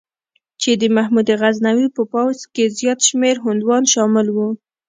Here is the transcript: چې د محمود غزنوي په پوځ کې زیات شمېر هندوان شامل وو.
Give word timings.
چې 0.61 0.71
د 0.81 0.83
محمود 0.95 1.27
غزنوي 1.41 1.87
په 1.95 2.03
پوځ 2.13 2.37
کې 2.53 2.63
زیات 2.77 2.99
شمېر 3.09 3.35
هندوان 3.45 3.83
شامل 3.93 4.27
وو. 4.31 4.49